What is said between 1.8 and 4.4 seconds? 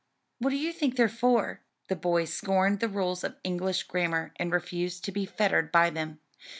(The boys scorned the rules of English grammar,